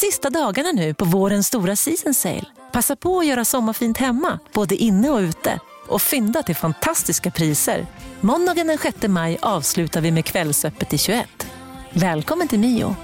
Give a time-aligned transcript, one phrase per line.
[0.00, 2.44] sista dagarna nu på vårens stora season sale.
[2.72, 5.60] Passa på att göra sommarfint hemma, både inne och ute.
[5.88, 7.86] Och fynda till fantastiska priser.
[8.20, 11.46] Måndagen den 6 maj avslutar vi med Kvällsöppet i 21.
[11.92, 12.96] Välkommen till Mio.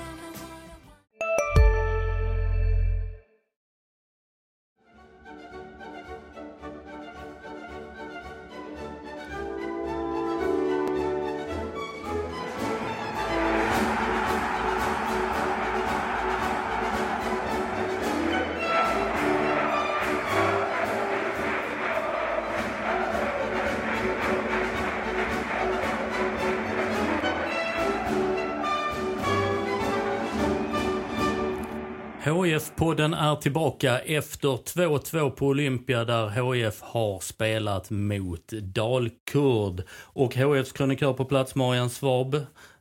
[33.26, 39.82] Är tillbaka efter 2-2 på Olympia där HIF har spelat mot Dalkurd.
[39.90, 42.40] Och HIFs krönikör på plats, Marian Svab.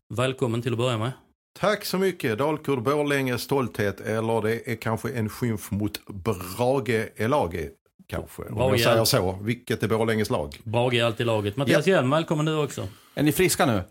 [0.10, 1.12] Välkommen till att börja med.
[1.60, 2.38] Tack så mycket.
[2.38, 7.70] Dalkurd Borlänge stolthet eller det är kanske en skymf mot Brage Elage
[8.08, 8.44] kanske.
[8.44, 9.40] Om jag säger så.
[9.42, 10.62] Vilket är Borlänges lag?
[10.64, 11.58] Brage är alltid laget.
[11.58, 11.94] Mattias ja.
[11.94, 12.88] Hjelm, välkommen du också.
[13.16, 13.82] Är ni friska nu?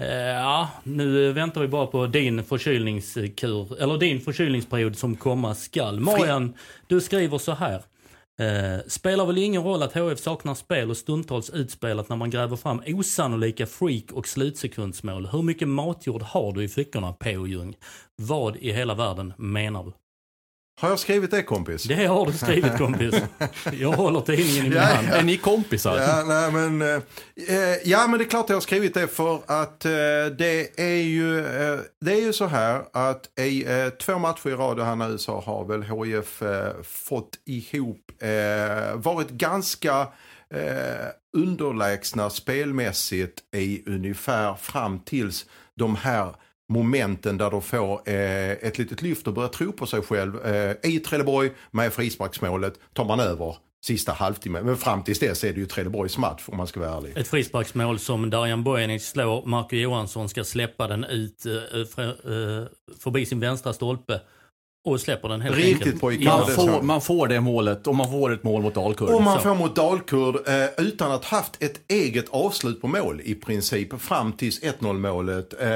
[0.00, 6.00] Eh, ja, nu väntar vi bara på din förkylningskur, eller din förkylningsperiod som komma skall.
[6.00, 6.54] Marian,
[6.86, 7.82] du skriver så här.
[8.38, 12.56] Eh, spelar väl ingen roll att HF saknar spel och stundtals utspelat när man gräver
[12.56, 15.26] fram osannolika freak och slutsekundsmål.
[15.26, 17.46] Hur mycket matjord har du i fickorna, P.O.
[17.46, 17.74] Ljung?
[18.16, 19.92] Vad i hela världen menar du?
[20.76, 21.82] Har jag skrivit det kompis?
[21.82, 23.14] Det har du skrivit kompis.
[23.72, 25.08] Jag håller tidningen i min ja, hand.
[25.10, 25.14] Ja.
[25.14, 25.98] Är ni kompisar?
[25.98, 27.02] Ja, nej, men, eh,
[27.84, 29.90] ja men det är klart jag har skrivit det för att eh,
[30.38, 34.54] det är ju eh, det är ju så här att i eh, två matcher i
[34.54, 40.06] rad här nu så har väl HIF eh, fått ihop, eh, varit ganska
[41.36, 46.34] underlägsna spelmässigt i ungefär fram tills de här
[46.68, 50.46] momenten där de får eh, ett litet lyft och börjar tro på sig själv.
[50.46, 54.66] Eh, I Trelleborg med frisparksmålet tar man över sista halvtimmen.
[54.66, 57.16] Men fram tills dess är det ju Trelleborgs match om man ska vara ärlig.
[57.16, 59.46] Ett frisparksmål som Darijan Bojanic slår.
[59.46, 62.66] Marco Johansson ska släppa den ut eh, eh, eh
[62.98, 64.20] förbi sin vänstra stolpe.
[64.84, 66.00] Och släpper den helt Riktigt enkelt.
[66.00, 66.24] pojkar.
[66.24, 69.08] Man får, man får det målet och man får ett mål mot Dalkurd.
[69.10, 73.34] Och man får mot Dalkurd eh, utan att haft ett eget avslut på mål i
[73.34, 75.60] princip fram tills 1-0 målet.
[75.60, 75.68] Eh,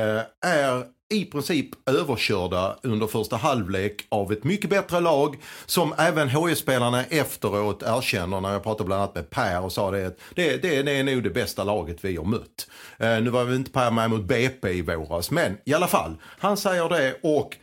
[0.50, 5.36] är i princip överkörda under första halvlek av ett mycket bättre lag
[5.66, 10.06] som även HIF-spelarna efteråt erkänner när jag pratade bland annat med Per och sa det
[10.06, 12.68] att det, det, det är nog det bästa laget vi har mött.
[12.98, 16.16] Eh, nu var vi inte Per med mot BP i våras men i alla fall,
[16.22, 17.56] han säger det och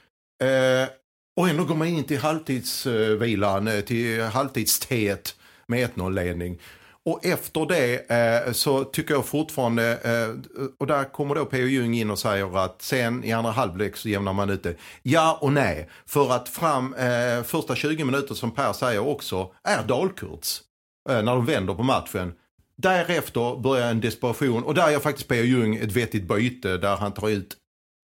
[0.48, 0.88] eh,
[1.36, 5.36] och ändå går man in till halvtidsvilan, eh, till halvtidsteet
[5.68, 6.60] med 1-0 ledning.
[7.06, 11.66] Och efter det eh, så tycker jag fortfarande, eh, och där kommer då P.O.
[11.66, 14.76] Jung in och säger att sen i andra halvlek så jämnar man ut det.
[15.02, 19.84] Ja och nej, för att fram eh, första 20 minuter som Per säger också är
[19.84, 20.62] Dalkurds.
[21.10, 22.34] Eh, när de vänder på matchen.
[22.78, 25.44] Därefter börjar en desperation och där gör faktiskt P.O.
[25.44, 27.58] Jung ett vettigt byte där han tar ut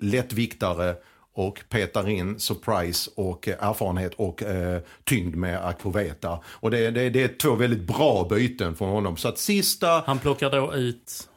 [0.03, 0.95] lättviktare
[1.33, 6.39] och petar in surprise och eh, erfarenhet och eh, tyngd med Akpoveta.
[6.45, 9.17] Och det, det, det är två väldigt bra byten från honom.
[9.17, 10.03] Så att sista...
[10.05, 11.27] Han plockar då ut?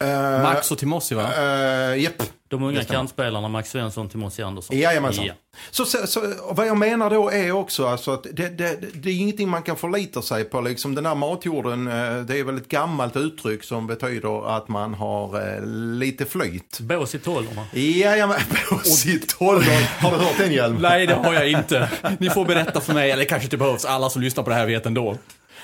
[0.00, 1.30] Eh, Max och Timossi va?
[1.36, 2.22] Eh, japp.
[2.48, 4.78] De unga kantspelarna Max Svensson, Timossi Andersson.
[4.78, 5.24] Jajamensan.
[5.24, 5.34] Ja.
[5.70, 9.14] Så, så, så, vad jag menar då är också alltså att det, det, det är
[9.14, 10.60] ingenting man kan förlita sig på.
[10.60, 14.94] Liksom den här matjorden, eh, det är väl ett gammalt uttryck som betyder att man
[14.94, 15.60] har
[15.96, 16.80] lite flyt.
[16.80, 17.66] Bås i tolvorna.
[17.72, 18.40] Jajamän,
[18.70, 19.86] bås i tolvorna.
[19.98, 20.76] Har du hört den Hjelm?
[20.76, 21.90] Nej, det har jag inte.
[22.18, 23.84] Ni får berätta för mig, eller kanske inte behövs.
[23.84, 25.16] Alla som lyssnar på det här vet ändå.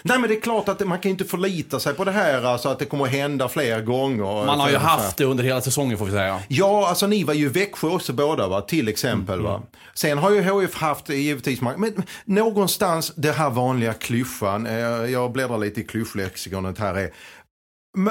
[0.08, 2.68] Nej men det är klart att man kan inte förlita sig på det här, alltså
[2.68, 4.46] att det kommer att hända fler gånger.
[4.46, 6.40] Man har ju haft det under hela säsongen får vi säga.
[6.48, 9.52] Ja, alltså ni var ju Växjö också båda va, till exempel mm.
[9.52, 9.62] va.
[9.94, 15.58] Sen har ju HF haft givetvis, men någonstans det här vanliga klyschan, eh, jag bläddrar
[15.58, 17.10] lite i klyschlexikonet här är,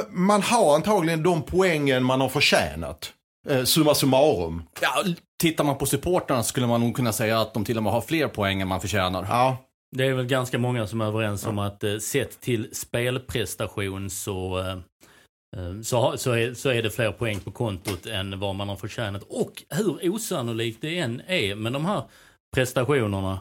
[0.10, 3.12] man har antagligen de poängen man har förtjänat.
[3.50, 4.64] Eh, summa summarum.
[4.82, 5.04] Ja,
[5.42, 8.02] tittar man på supportrarna skulle man nog kunna säga att de till och med har
[8.02, 9.28] fler poäng än man förtjänar.
[9.30, 9.58] Ja,
[9.98, 14.60] det är väl ganska många som är överens om att eh, sett till spelprestation så,
[14.60, 14.78] eh,
[15.58, 18.76] eh, så, så, är, så är det fler poäng på kontot än vad man har
[18.76, 19.24] förtjänat.
[19.24, 22.04] Och hur osannolikt det än är med de här
[22.56, 23.40] prestationerna,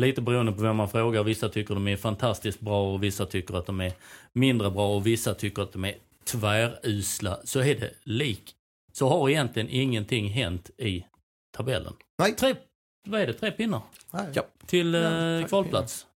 [0.00, 3.54] lite beroende på vem man frågar, vissa tycker de är fantastiskt bra och vissa tycker
[3.54, 3.92] att de är
[4.32, 5.94] mindre bra och vissa tycker att de är
[6.24, 8.54] tvärusla, så är det lik.
[8.92, 11.04] Så har egentligen ingenting hänt i
[11.56, 11.92] tabellen.
[12.18, 12.36] Nej.
[12.36, 12.54] Tre,
[13.04, 13.80] vad är det, tre pinnar?
[14.32, 14.42] Ja.
[14.66, 15.00] Till eh,
[15.48, 16.06] kvalplats.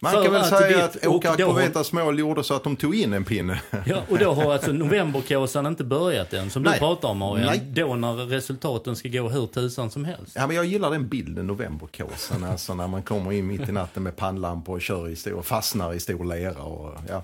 [0.00, 3.12] Man kan väl säga vi- att har- Akpovetas mål gjorde så att de tog in
[3.12, 3.60] en pinne.
[3.86, 6.78] Ja, och då har alltså novemberkåsan inte börjat än, som du Nej.
[6.78, 7.46] pratar om Marian.
[7.46, 7.58] Nej.
[7.86, 10.32] Då när resultaten ska gå hur tusan som helst.
[10.36, 14.02] Ja, men jag gillar den bilden, novemberkåsan, alltså när man kommer in mitt i natten
[14.02, 16.62] med pannlampor och kör i stor, fastnar i stor lera.
[16.62, 17.22] Och, ja.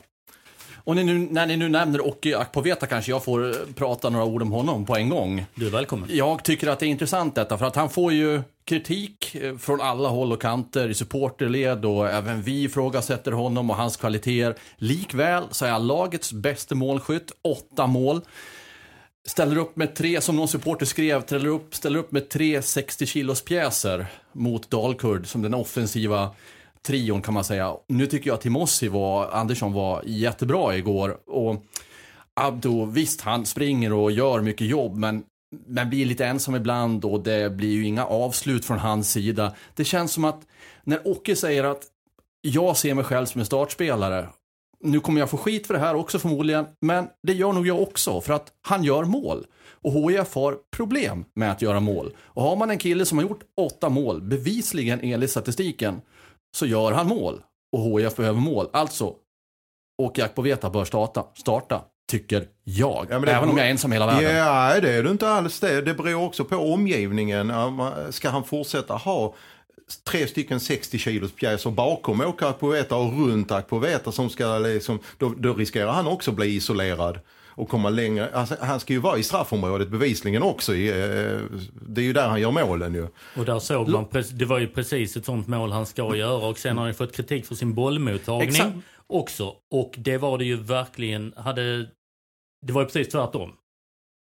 [0.85, 4.25] Och ni nu, när ni nu nämner Åke Akpoveta kanske jag får eh, prata några
[4.25, 5.47] ord om honom på en gång.
[5.55, 6.09] Du är välkommen.
[6.13, 9.81] Jag tycker att det är intressant detta, för att han får ju kritik eh, från
[9.81, 14.55] alla håll och kanter i supporterled och även vi ifrågasätter honom och hans kvaliteter.
[14.77, 18.21] Likväl så är han lagets bästa målskytt, åtta mål.
[19.29, 23.07] Ställer upp med tre, som någon supporter skrev, ställer upp, ställer upp med tre 60
[23.07, 26.31] kilos pjäser mot Dalkurd som den offensiva
[26.87, 27.77] trion kan man säga.
[27.89, 31.17] Nu tycker jag att Timossi var, Andersson var jättebra igår.
[31.27, 31.65] Och
[32.35, 35.23] Abdo, visst han springer och gör mycket jobb men
[35.67, 39.55] men blir lite ensam ibland och det blir ju inga avslut från hans sida.
[39.75, 40.41] Det känns som att
[40.85, 41.83] när Åke säger att
[42.41, 44.29] jag ser mig själv som en startspelare.
[44.85, 47.83] Nu kommer jag få skit för det här också förmodligen, men det gör nog jag
[47.83, 49.47] också för att han gör mål.
[49.83, 52.13] Och HIF har problem med att göra mål.
[52.19, 56.01] Och har man en kille som har gjort åtta mål, bevisligen enligt statistiken,
[56.57, 57.43] så gör han mål.
[57.77, 58.69] Och HIF behöver mål.
[58.73, 59.15] Alltså,
[60.03, 62.47] Åke Akpoveta bör starta, starta, tycker jag.
[62.65, 64.37] Ja, det- Även om jag är ensam i hela världen.
[64.37, 65.81] Ja, det är du inte alls det.
[65.81, 67.53] Det beror också på omgivningen.
[68.11, 69.35] Ska han fortsätta ha
[70.11, 75.55] tre stycken 60 kilos pjäser bakom Akpoveta och runt Akpoveta som ska liksom, då, då
[75.55, 78.29] riskerar han också bli isolerad och komma längre.
[78.33, 80.75] Alltså, han ska ju vara i straffområdet bevisligen också.
[80.75, 81.39] I, eh,
[81.89, 83.07] det är ju där han gör målen ju.
[83.37, 86.59] Och där såg man, det var ju precis ett sånt mål han ska göra och
[86.59, 88.77] sen har han fått kritik för sin bollmottagning Exakt.
[89.07, 89.53] också.
[89.71, 91.87] Och det var det ju verkligen, hade,
[92.67, 93.51] det var ju precis tvärtom.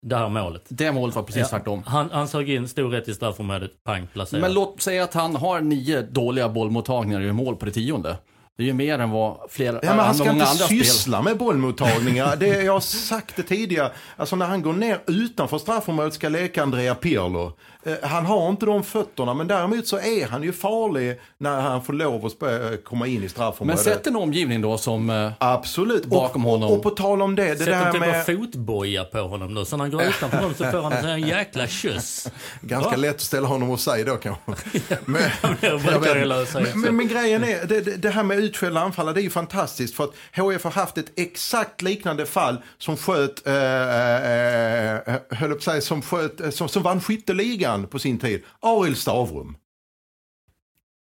[0.06, 0.62] Det här målet.
[0.68, 1.82] Det målet var precis Ja, tvärtom.
[1.86, 4.40] Han, han såg in stor rätt i straffområdet, pang placerad.
[4.42, 8.16] Men låt säga att han har nio dåliga bollmottagningar i mål på det tionde.
[8.56, 10.78] Det är ju mer än vad flera, Ja, men han ska inte andra spel.
[10.84, 12.36] syssla med bollmottagningar.
[12.36, 13.92] Det, jag har sagt det tidigare.
[14.16, 17.52] Alltså när han går ner utanför straffområdet ska leka Andrea Pirlo.
[17.86, 21.84] Eh, han har inte de fötterna men däremot så är han ju farlig när han
[21.84, 23.84] får lov att spö- komma in i Men straffområdet.
[23.84, 25.10] sätt en omgivning då som...
[25.10, 26.04] eh, Absolut.
[26.04, 26.70] bakom och, honom.
[26.70, 28.26] Och, på tal om det, det Sätt där en typ med...
[28.26, 31.66] fotboja på honom då, så när han går utanför honom så får han en jäkla
[31.66, 32.28] kyss.
[32.60, 32.96] Ganska Va?
[32.96, 34.42] lätt att ställa honom och säga då kanske.
[35.04, 35.22] Men,
[35.60, 39.22] jag vet- men, men, men grejen är, det, det, här med utskällda anfallare, det är
[39.22, 39.94] ju fantastiskt.
[39.94, 45.52] För att HF har haft ett exakt liknande fall som sköt, eh, eh, eh, höll
[45.52, 48.42] att säga, som, sköt, eh, som, som vann skytteligan på sin tid.
[48.60, 49.56] Arild Stavrum.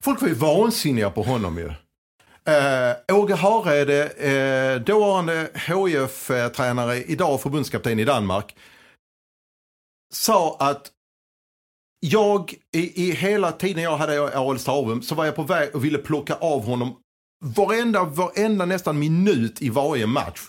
[0.04, 1.74] Folk var ju vansinniga på honom ju.
[2.54, 8.56] Eh, Åge Hareide, eh, dåvarande HIF-tränare, idag förbundskapten i Danmark,
[10.14, 10.92] sa att
[12.00, 15.86] jag, i, i hela tiden jag hade Arild Stavrum, så var jag på väg och
[15.86, 16.96] ville plocka av honom
[17.42, 20.42] varenda, varenda nästan minut i varje match.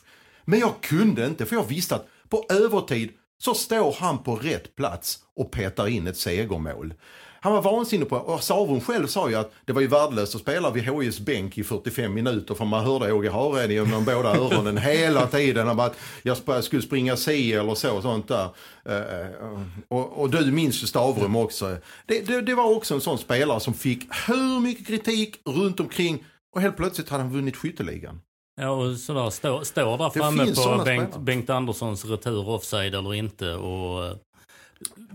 [0.44, 3.12] Men jag kunde inte, för jag visste att på övertid
[3.44, 6.94] så står han på rätt plats och petar in ett segermål.
[7.40, 10.40] Han var vansinnig på och Savum själv sa ju att det var ju värdelöst att
[10.40, 14.78] spela vid HIs bänk i 45 minuter för man hörde Åge Hareide genom båda öronen
[14.78, 18.48] hela tiden om att jag skulle springa si eller så sånt där.
[18.84, 21.76] Eh, och, och du minns ju Stavrum också.
[22.06, 26.24] Det, det, det var också en sån spelare som fick hur mycket kritik runt omkring
[26.54, 28.20] och helt plötsligt hade han vunnit skytteligan.
[28.60, 31.16] Ja, och sådär, stå, står där Det framme på Bengt.
[31.16, 34.16] Bengt Anderssons retur offside eller inte och eh,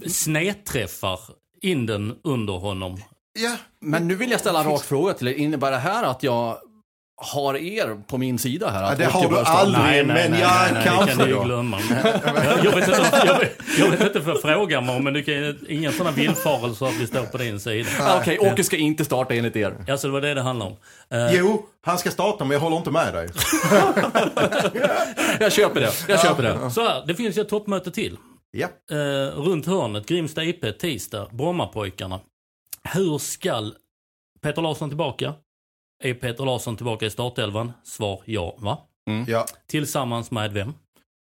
[0.08, 1.20] snedträffar
[1.62, 2.98] in den under honom.
[3.40, 5.34] Ja, Men nu vill jag ställa en rak fråga till er.
[5.34, 6.58] Innebär det här att jag
[7.20, 8.84] har er på min sida här?
[8.84, 9.60] Ja, det har du bör starta?
[9.60, 10.08] aldrig.
[10.08, 11.80] men ja, det kanske kan du glömma.
[11.90, 15.24] Jag, jag, vet inte, jag, vet, jag vet inte för att fråga mig men du
[15.24, 17.90] kan, inga sådana villfarelser att vi står på din sida.
[18.22, 19.76] Okej, Åke ska inte starta enligt er.
[19.90, 20.78] Alltså det var det det handlade om.
[21.18, 23.30] Eh, Jo, han ska starta men jag håller inte med dig.
[25.40, 25.92] Jag köper det.
[26.08, 26.72] Jag köper det.
[26.72, 28.18] Så här, det finns ju ett toppmöte till.
[28.52, 28.68] Ja.
[28.92, 28.98] Eh,
[29.42, 32.20] runt hörnet, Grimsta IP, tisdag, Brommapojkarna.
[32.94, 33.74] Hur skall
[34.42, 35.34] Peter Larsson tillbaka?
[36.04, 37.72] Är Peter Larsson tillbaka i startelvan?
[37.84, 38.78] Svar ja, va?
[39.28, 39.46] Ja.
[39.68, 40.74] Tillsammans med vem?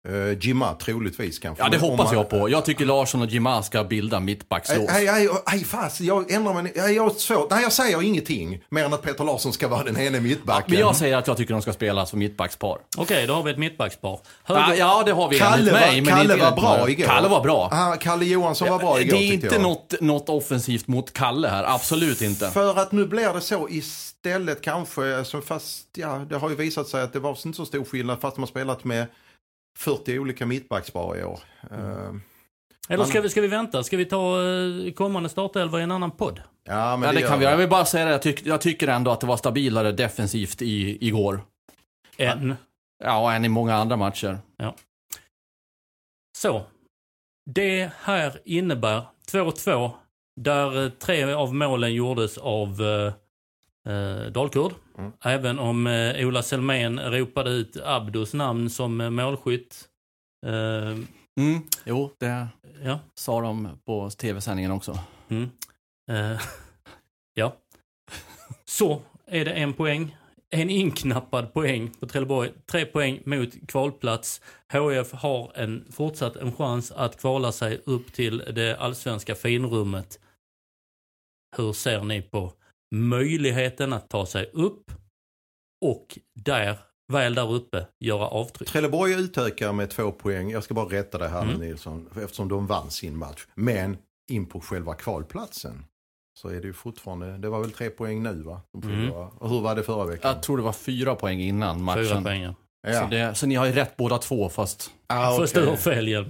[0.10, 1.64] Uh, Jimma troligtvis kanske.
[1.64, 2.50] Ja, det hoppas han- jag på.
[2.50, 4.88] Jag tycker Larsson och Jima ska bilda mittbackslås.
[4.90, 6.74] Nej, nej, nej, fast jag ändrar mig.
[6.76, 7.50] Nej, jag har svårt.
[7.52, 8.64] Nej, jag säger ingenting.
[8.70, 10.66] Mer än att Peter Larsson ska vara den ene mittbacken.
[10.72, 12.78] Men jag säger att jag tycker de ska spela som mittbackspar.
[12.98, 14.20] Okej, då har vi ett mittbackspar.
[14.44, 14.62] Höger...
[14.70, 16.02] Ja, ja, det har vi Kalle enligt var- mig.
[16.02, 16.92] men Kalle inte var bra mig.
[16.92, 17.06] igår.
[17.06, 17.70] Kalle var bra.
[17.72, 19.62] Ah, Kalle Johansson var bra igår det är inte jag.
[19.62, 21.64] något, något offensivt mot Kalle här.
[21.76, 22.50] Absolut inte.
[22.52, 26.88] För att nu blir det så istället kanske, alltså fast ja, det har ju visat
[26.88, 29.06] sig att det var inte så stor skillnad fast man spelat med
[29.80, 31.40] 40 olika mittbackspar i år.
[31.72, 32.14] Eh,
[32.90, 33.84] Eller ska vi, ska vi vänta?
[33.84, 36.42] Ska vi ta eh, kommande startelva i en annan podd?
[36.64, 37.46] Ja, men Ja, det kan vi.
[37.46, 40.62] Jag vill bara säga det, jag, tyck, jag tycker ändå att det var stabilare defensivt
[40.62, 41.42] i, igår.
[42.18, 42.56] En.
[43.04, 44.38] Ja, än i många andra matcher.
[46.38, 46.64] Så.
[47.46, 49.92] Det här innebär 2-2
[50.36, 53.14] där eh, tre av målen gjordes av eh,
[53.94, 54.72] eh, Dalkurd.
[55.00, 55.12] Mm.
[55.24, 59.90] Även om eh, Ola Selmén ropade ut Abdos namn som eh, målskytt.
[60.46, 60.98] Eh,
[61.40, 61.62] Mm.
[61.86, 62.48] Jo, det
[62.84, 63.00] ja.
[63.16, 65.00] sa de på tv-sändningen också.
[65.30, 65.50] Mm.
[66.12, 66.42] Eh,
[67.34, 67.56] ja.
[68.66, 70.16] Så är det en poäng.
[70.50, 72.52] En inknappad poäng på Trelleborg.
[72.66, 74.42] Tre poäng mot kvalplats.
[74.74, 80.20] HF har en, fortsatt en chans att kvala sig upp till det allsvenska finrummet.
[81.58, 82.54] Hur ser ni på
[82.96, 84.92] möjligheten att ta sig upp
[85.86, 86.78] och där,
[87.14, 88.70] väl där uppe, göra avtryck?
[88.70, 90.50] Trelleborg utökar med två poäng.
[90.52, 91.56] Jag ska bara rätta det här Mm.
[91.60, 92.10] Nilsson.
[92.24, 93.46] Eftersom de vann sin match.
[93.56, 93.98] Men
[94.32, 95.84] in på själva kvalplatsen.
[96.40, 98.62] Så är det ju fortfarande, det var väl tre poäng nu va?
[98.84, 99.12] Mm.
[99.12, 100.32] Och hur var det förra veckan?
[100.34, 102.24] Jag tror det var fyra poäng innan Fyra matchen.
[102.24, 102.42] poäng.
[102.88, 103.02] ja.
[103.02, 105.64] Så, det, så ni har ju rätt båda två, fast ah, Först okej.
[105.64, 106.30] du har fel Hjelm.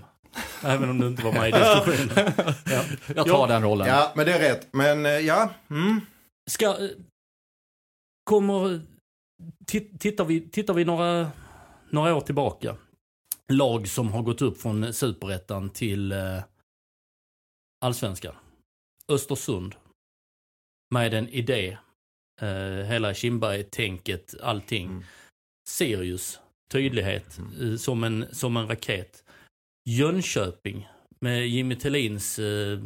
[0.63, 2.34] Även om du inte var med i diskussionen.
[2.66, 2.82] Ja.
[3.16, 3.48] jag tar Ja.
[3.48, 3.88] den rollen.
[3.88, 4.68] Ja, men det är rätt.
[4.72, 6.01] Men eh, ja, mm.
[6.50, 6.89] Ska,
[8.24, 8.82] kommer,
[9.65, 11.32] ti- tittar vi, tittar vi några,
[11.89, 12.77] några år tillbaka.
[13.51, 16.44] Lag som har gått upp från superettan till eh,
[17.86, 18.36] allsvenskan.
[19.08, 19.75] Östersund.
[20.94, 21.77] Med en idé.
[22.41, 24.86] Eh, hela Kindberg-tänket, allting.
[24.88, 25.03] Mm.
[25.70, 26.39] Sirius,
[26.72, 29.24] tydlighet, eh, som, en, som en raket.
[29.89, 30.88] Jönköping
[31.20, 32.79] med Jimmy Tillins eh,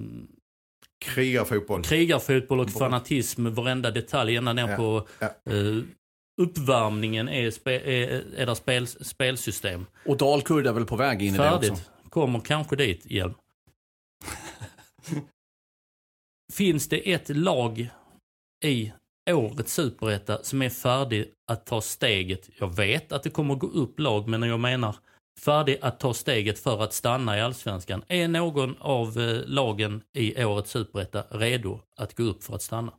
[1.03, 1.83] krigarfotboll.
[1.83, 5.27] krigarfotboll och fanatism, varenda detalj ända ner Ja, på ja.
[5.53, 5.83] eh,
[6.41, 9.85] uppvärmningen är, spe, är, är där spel, spelsystem.
[10.05, 11.69] Och Dalkurd är väl på väg in i det också.
[11.69, 11.89] Färdigt.
[12.09, 13.33] Kommer kanske dit igen.
[16.53, 17.89] Finns det ett lag
[18.65, 18.93] i
[19.31, 22.49] årets superetta som är färdig att ta steget?
[22.59, 24.95] Jag vet att det kommer gå upp lag, men jag menar
[25.39, 28.03] färdig att ta steget för att stanna i allsvenskan.
[28.07, 32.93] Är någon av eh, lagen i årets superetta redo att gå upp för att stanna?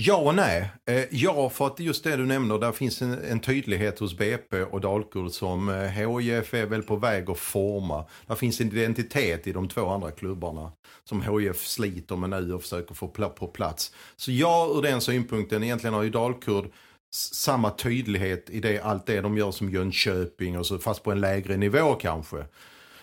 [0.00, 0.70] Ja och nej.
[0.86, 4.62] Eh, ja, för att just det du nämner, där finns en, en tydlighet hos BP
[4.62, 8.04] och Dalkurd som eh, HIF är väl på väg att forma.
[8.26, 10.72] Där finns en identitet i de två andra klubbarna
[11.04, 13.92] som HIF sliter med nu och försöker få på plats.
[14.16, 16.70] Så ja, ur den synpunkten, egentligen har ju Dalkurd
[17.14, 21.20] samma tydlighet i det, allt det de gör som Jönköping och så, fast på en
[21.20, 22.38] lägre nivå kanske.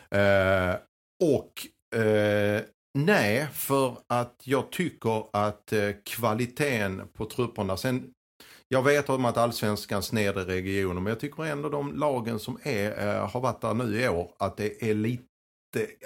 [0.10, 0.76] Eh,
[1.24, 1.68] och
[2.00, 2.62] eh,
[2.94, 8.12] nej, för att jag tycker att eh, kvaliteten på trupperna, sen
[8.68, 13.08] jag vet om att allsvenskans nedre regioner, men jag tycker ändå de lagen som är,
[13.08, 15.24] eh, har varit där nu i år, att det är lite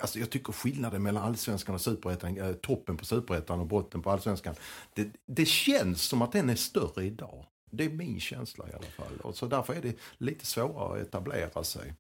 [0.01, 4.11] Alltså jag tycker skillnaden mellan allsvenskan och superettan, eh, toppen på superettan och botten på
[4.11, 4.55] allsvenskan,
[4.93, 7.45] det, det känns som att den är större idag.
[7.69, 9.19] Det är min känsla i alla fall.
[9.23, 11.93] Och så därför är det lite svårare att etablera sig.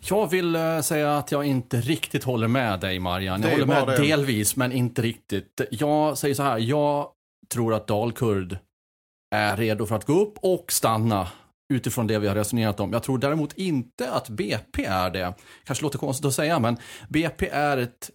[0.00, 3.42] Jag vill eh, säga att jag inte riktigt håller med dig Marian.
[3.42, 3.96] Jag håller med det.
[3.96, 5.60] delvis, men inte riktigt.
[5.70, 7.10] Jag säger så här, jag
[7.52, 8.58] tror att Dalkurd
[9.34, 11.28] är redo för att gå upp och stanna
[11.72, 12.92] utifrån det vi har resonerat om.
[12.92, 15.34] Jag tror däremot inte att BP är det.
[15.64, 16.76] Kanske låter konstigt att säga, men
[17.08, 18.10] BP är ett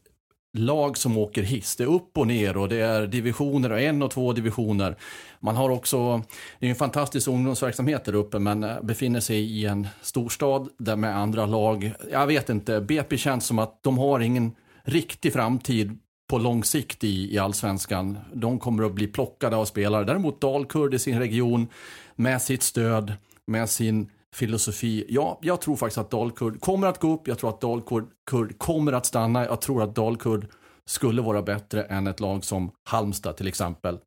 [0.53, 1.75] lag som åker hiss.
[1.75, 4.95] Det är upp och ner och det är divisioner och en och två divisioner.
[5.39, 6.21] Man har också,
[6.59, 10.95] det är en fantastisk ungdomsverksamhet där uppe men eh, befinner sig i en storstad där
[10.95, 11.93] med andra lag.
[12.11, 14.51] Jag vet inte, BP känns som att de har ingen
[14.83, 15.97] riktig framtid
[16.29, 18.17] på lång sikt i, i allsvenskan.
[18.33, 20.03] De kommer att bli plockade av spelare.
[20.03, 21.67] Däremot Dalkurd i sin region
[22.15, 23.13] med sitt stöd,
[23.45, 25.05] med sin filosofi.
[25.09, 27.27] Ja, jag tror faktiskt att Dalkurd kommer att gå upp.
[27.27, 29.45] Jag tror att Dalkurd Kurd kommer att stanna.
[29.45, 30.47] Jag tror att Dalkurd
[30.85, 33.97] skulle vara bättre än ett lag som Halmstad till exempel.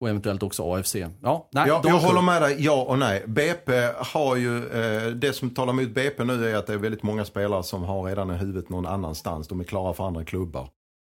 [0.00, 0.94] Och eventuellt också AFC.
[1.22, 3.24] Ja, nej, Ja, jag håller med dig, ja och nej.
[3.26, 7.02] BP har ju, eh, det som talar emot BP nu är att det är väldigt
[7.02, 9.48] många spelare som har redan i huvudet någon annanstans.
[9.48, 10.68] De är klara för andra klubbar.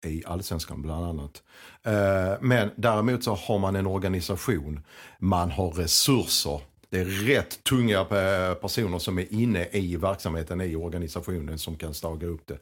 [0.06, 1.42] I allsvenskan bland annat.
[1.87, 4.80] Eh, men däremot så har man en organisation.
[5.18, 6.60] Man har resurser.
[6.90, 11.95] Det är rätt tunga eh, personer som är inne i verksamheten i organisationen som kan
[11.95, 12.59] staga upp det.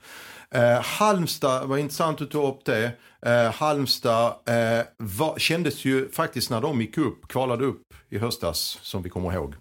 [0.50, 2.92] Eh, Halmstad, var intressant att ta upp det.
[3.22, 8.78] Eh, Halmstad eh, var, kändes ju faktiskt när de gick upp, kvalade upp i höstas
[8.82, 9.54] som vi kommer ihåg.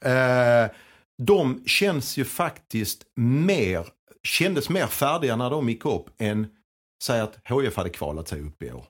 [0.00, 0.70] Eh,
[1.22, 3.86] de känns ju faktiskt mer,
[4.22, 6.46] kändes mer färdiga när de gick upp än
[7.04, 8.84] säg att HF hade kvalat sig upp i år.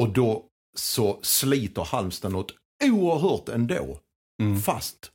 [0.00, 0.44] Och då
[0.76, 3.98] så sliter Halmstad något oerhört ändå.
[4.46, 4.60] Mm.
[4.60, 5.08] Fast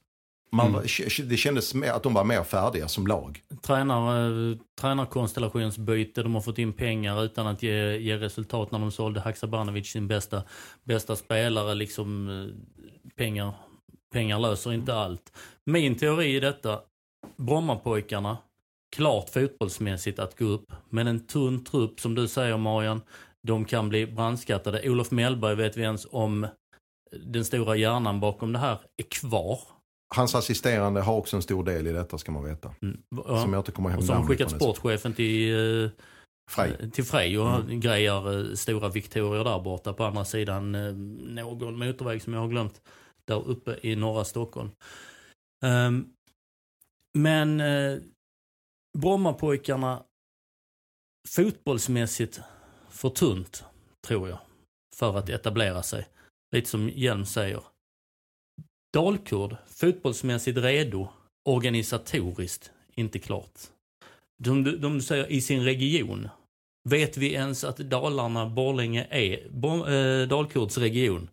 [0.52, 3.42] Man, var- Det kändes mer att de var mer färdiga som lag.
[3.62, 8.92] Tränar, eh, tränarkonstellationsbyte, de har fått in pengar utan att ge, ge resultat när de
[8.92, 10.44] sålde Haksabanovic, sin bästa,
[10.84, 11.76] bästa spelare.
[11.76, 13.54] Liksom, eh, pengar,
[14.14, 15.32] pengar löser inte allt.
[15.66, 16.80] Min teori i detta,
[17.38, 18.38] Brommapojkarna,
[18.96, 20.74] klart fotbollsmässigt att gå upp.
[20.90, 23.02] Men en tunn trupp, som du säger Marian,
[23.44, 24.90] de kan bli brandskattade.
[24.90, 26.48] Olof Mellberg vet vi ens om
[27.12, 29.60] den stora hjärnan bakom det här är kvar.
[30.16, 32.76] Hans assisterande har också en stor del i detta ska man veta.
[32.82, 33.02] Mm.
[33.26, 35.90] Som jag inte kommer ihåg Och namnet skickat sportchefen till, eh,
[36.52, 36.92] Frej.
[36.92, 42.22] till Frej och grejar eh, stora Victorier där borta på andra sidan eh, någon motorväg
[42.22, 42.82] som jag har glömt.
[43.26, 44.70] Där uppe i norra Stockholm.
[45.66, 46.06] Ehm,
[47.18, 47.98] men eh,
[48.98, 50.04] Brommapojkarna
[51.36, 52.42] fotbollsmässigt
[52.90, 53.66] för tunt,
[54.08, 54.40] tror jag,
[54.96, 56.08] för att etablera sig.
[56.51, 57.63] Lite som Hjelm säger.
[58.94, 61.08] Dalkurd, fotbollsmässigt redo,
[61.46, 63.60] organisatoriskt inte klart.
[64.44, 66.30] De, de, säger i sin region.
[66.89, 71.30] Vet vi ens att Dalarna, Borlänge är Bo, eh, Dalkurds region?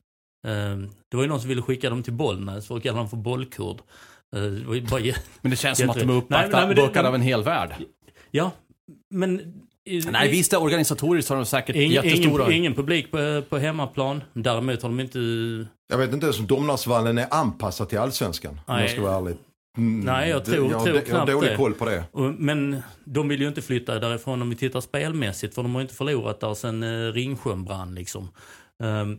[0.46, 0.76] Eh,
[1.08, 3.16] det var ju någon som ville skicka dem till Bollnäs för att kalla dem för
[3.16, 3.80] bollkurd.
[4.36, 7.74] Eh, det Men det känns som att de är uppbackade av en hel värld.
[8.30, 8.50] ja,
[9.10, 9.60] men...
[10.10, 12.44] Nej, visst är organisatoriskt har de säkert Ingen, jättestora...
[12.44, 14.22] ingen, ingen publik på, på hemmaplan.
[14.32, 15.18] Däremot har de inte...
[15.88, 18.52] Jag vet inte ens om Domnarsvallen är anpassad till allsvenskan.
[18.66, 18.82] Om Nej.
[18.82, 19.36] jag ska vara ärlig.
[19.78, 21.56] Mm, Nej, jag tror- jag, tror jag har knappt dålig det.
[21.56, 22.04] koll på det.
[22.12, 25.80] Och, men de vill ju inte flytta därifrån om vi tittar spelmässigt för de har
[25.80, 28.28] ju inte förlorat där sen eh, Ringsjön brann liksom.
[28.82, 29.18] Ehm,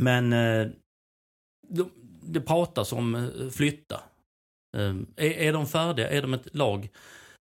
[0.00, 0.66] men eh,
[1.68, 1.90] de,
[2.22, 4.00] det pratas om eh, flytta.
[4.76, 6.10] Ehm, är, är de färdiga?
[6.10, 6.88] Är de ett lag?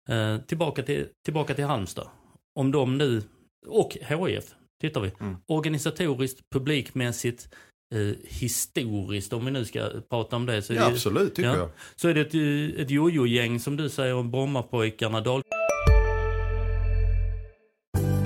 [0.08, 2.08] Eh, tillbaka, till, tillbaka till Halmstad.
[2.54, 3.22] Om de nu,
[3.68, 4.44] och HIF,
[4.80, 5.12] tittar vi.
[5.20, 5.36] Mm.
[5.46, 7.48] Organisatoriskt, publikmässigt,
[7.94, 10.62] eh, historiskt om vi nu ska prata om det.
[10.62, 11.56] Så Ja, det, absolut tycker Ja.
[11.56, 11.68] jag.
[11.96, 15.42] så är det ett, eh, ett jojo-gäng som du säger om Brommapojkarna, Dal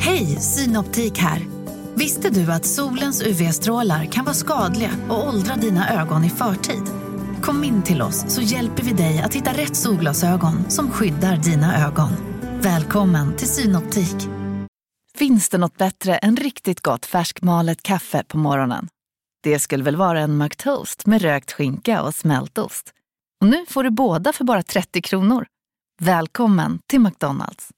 [0.01, 1.43] Hej, Synoptik här.
[1.97, 6.83] Visste du att solens UV-strålar kan vara skadliga och åldra dina ögon i förtid?
[7.43, 11.87] Kom in till oss så hjälper vi dig att hitta rätt solglasögon som skyddar dina
[11.87, 12.09] ögon.
[12.63, 14.17] Välkommen till Synoptik.
[15.15, 18.89] Finns det något bättre än riktigt gott färskmalet kaffe på morgonen?
[19.43, 22.95] Det skulle väl vara en McToast med rökt skinka och smältost.
[23.41, 25.47] Och nu får du båda för bara 30 kronor.
[26.01, 27.69] Välkommen till McDonalds.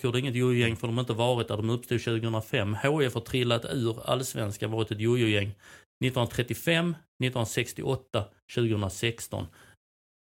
[0.00, 1.56] Kurd är inget jojo-gäng för de har inte varit där.
[1.56, 2.74] De uppstod 2005.
[2.74, 5.54] HIF har trillat ur allsvenskan, varit ett jojo-gäng
[6.04, 9.46] 1935, 1968, 2016.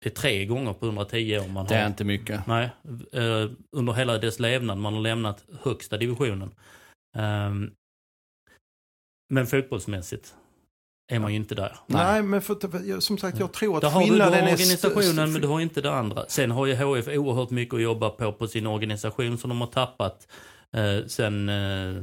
[0.03, 1.88] Det är tre gånger på 110 år man Det är har.
[1.88, 2.47] inte mycket.
[2.47, 2.69] Nej,
[3.12, 4.77] eh, under hela dess levnad.
[4.77, 6.51] Man har lämnat högsta divisionen.
[7.17, 7.71] Ehm,
[9.33, 10.35] men fotbollsmässigt
[11.12, 11.77] är man ju inte där.
[11.88, 14.53] Nej, men för, som sagt jag tror att Där har du, du skillnaden har är...
[14.53, 16.25] organisationen men du har inte det andra.
[16.27, 19.67] Sen har ju HF oerhört mycket att jobba på på sin organisation som de har
[19.67, 20.27] tappat
[20.71, 22.01] eh, sen eh,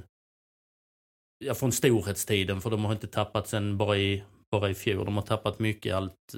[1.44, 5.04] ja, från storhetstiden för de har inte tappat sen bara i, bara i fjol.
[5.04, 6.34] De har tappat mycket allt.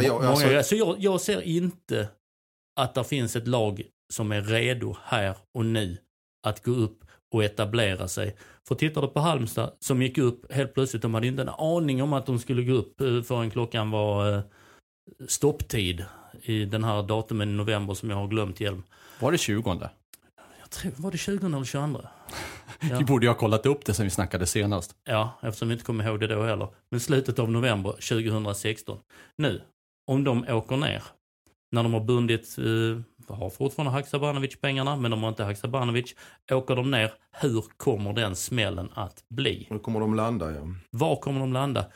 [0.00, 0.12] Eh, ja.
[0.12, 2.08] Ja, Många, alltså- alltså, jag, jag ser inte
[2.80, 5.98] att det finns ett lag som är redo här och nu
[6.46, 8.36] att gå upp och etablera sig.
[8.68, 12.02] För tittar du på Halmstad som gick upp helt plötsligt, de hade inte en aning
[12.02, 14.40] om att de skulle gå upp eh, förrän klockan var eh,
[15.28, 16.04] stopptid
[16.42, 18.82] i den här datumen i november som jag har glömt Hjelm.
[19.20, 19.88] Var det 20?
[20.60, 22.00] Jag tror, var det 20 eller 22?
[22.80, 23.00] Vi Ja.
[23.00, 24.94] borde ju ha kollat upp det sen vi snackade senast.
[25.04, 26.68] Ja, eftersom vi inte kommer ihåg det då heller.
[26.90, 28.98] Men slutet av november 2016.
[29.38, 29.62] Nu,
[30.10, 31.02] om de åker ner,
[31.72, 36.14] när de har bundit, eh, har fortfarande Haksabanovic pengarna, men de har inte Haksabanovic.
[36.52, 39.66] Åker de ner, hur kommer den smällen att bli?
[39.70, 40.62] Nu kommer de landa, ja.
[40.90, 41.86] Var kommer de landa?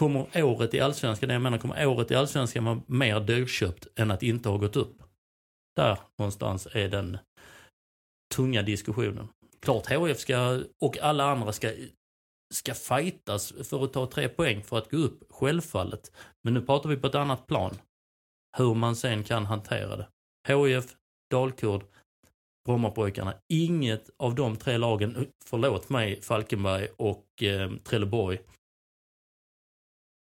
[0.00, 4.22] Kommer året i Allsvenskan, jag menar kommer året i Allsvenskan vara mer dyrköpt än att
[4.22, 5.02] inte ha gått upp?
[5.76, 7.18] Där någonstans är den
[8.34, 9.28] tunga diskussionen.
[9.60, 11.70] Klart HF ska, och alla andra ska,
[12.54, 16.12] ska fightas för att ta tre poäng för att gå upp, självfallet.
[16.44, 17.78] Men nu pratar vi på ett annat plan.
[18.58, 20.08] Hur man sen kan hantera det.
[20.48, 20.96] HIF,
[21.30, 21.84] Dalkurd,
[22.64, 23.34] Brommapojkarna.
[23.48, 28.38] Inget av de tre lagen, förlåt mig Falkenberg och eh, Trelleborg.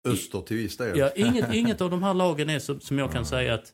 [0.08, 0.98] Öster till viss del.
[0.98, 3.74] Ja, inget, inget av de här lagen är som, som jag kan säga att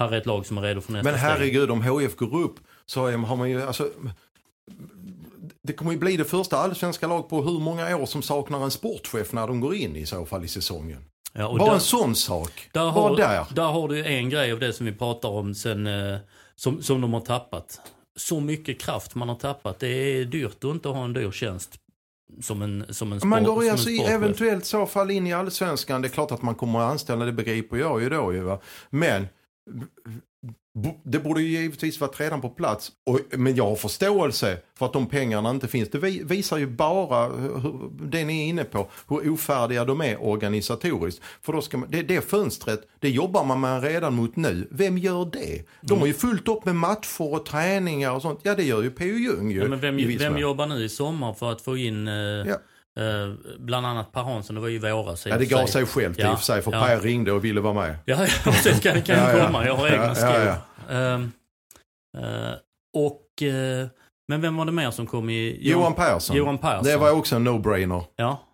[0.00, 1.30] här är ett lag som är redo för nästa Men steg.
[1.30, 3.92] herregud, om HF går upp så har man ju, alltså,
[5.62, 8.70] det kommer ju bli det första allsvenska lag på hur många år som saknar en
[8.70, 11.04] sportchef när de går in i så fall i säsongen.
[11.32, 12.68] Ja, Bara där- en sån sak.
[12.72, 13.46] Där har, där.
[13.54, 16.18] där har du en grej av det som vi pratar om sen, eh,
[16.56, 17.80] som, som de har tappat.
[18.16, 19.78] Så mycket kraft man har tappat.
[19.78, 21.70] Det är dyrt att inte ha en dyr tjänst
[22.42, 23.28] som en, som en sport.
[23.28, 26.02] Man går alltså i, eventuellt så fall in i allsvenskan.
[26.02, 28.58] Det är klart att man kommer att anställa, det begriper jag ju då ju va.
[28.90, 29.26] Men
[31.04, 32.92] det borde ju givetvis varit redan på plats.
[33.06, 35.90] Och, men jag har förståelse för att de pengarna inte finns.
[35.90, 40.22] Det vi- visar ju bara hur, det ni är inne på, hur ofärdiga de är
[40.22, 41.22] organisatoriskt.
[41.42, 44.68] För då ska man, det, det fönstret, det jobbar man med redan mot nu.
[44.70, 45.62] Vem gör det?
[45.80, 48.40] De har ju fullt upp med matcher och träningar och sånt.
[48.42, 49.16] Ja det gör ju P.O.
[49.16, 49.58] Ljung ju.
[49.60, 52.56] Ja, men vem, vem jobbar nu i sommar för att få in eh, Ja.
[52.98, 55.86] Eh, bland annat Per Hansson, det var ju i våras i Ja, det gav sig
[55.86, 56.84] självt i Ja, och för sig, för ja.
[56.84, 57.96] Per ringde och ville vara med.
[58.04, 59.66] Ja, ja det kan, kan Ja, komma.
[59.66, 60.54] Jag har egna skor.
[60.90, 61.32] Ehm,
[62.18, 62.52] eh,
[62.96, 63.86] och, eh,
[64.28, 65.58] men vem var det mer som kom i?
[65.70, 66.36] Johan Persson.
[66.36, 66.84] Johan Persson.
[66.84, 68.04] Det var också en no-brainer.
[68.16, 68.44] Ja,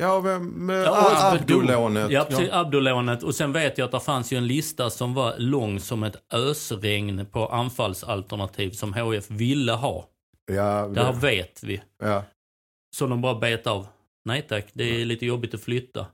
[0.00, 1.40] Ja, med Ja, och ja, Abdul.
[1.60, 2.10] Abdul-lånet.
[2.10, 2.50] ja precis.
[2.52, 3.22] Abdul-lånet.
[3.22, 6.16] Och sen vet jag att det fanns ju en lista som var lång som ett
[6.32, 10.04] ösregn på anfallsalternativ som HF ville ha.
[10.54, 11.82] Ja, Det här det, vet vi.
[12.02, 12.24] ja.
[12.96, 13.86] Så de bara bet av.
[14.24, 16.06] Nej tack, det är lite jobbigt att flytta.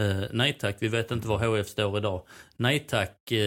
[0.00, 2.22] Eh, nej tack, vi vet inte var HF står idag.
[2.56, 3.38] Nej tack, eh,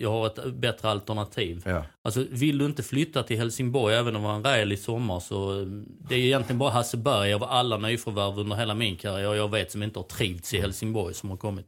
[0.00, 1.62] jag har ett bättre alternativ.
[1.66, 1.84] Ja.
[2.02, 5.60] Alltså vill du inte flytta till Helsingborg även om det var en rälig sommar så
[5.60, 5.66] eh,
[6.08, 9.70] det är egentligen bara Hasse Berg av alla nyförvärv under hela min karriär jag vet
[9.70, 11.66] som inte har trivts i Helsingborg som har kommit.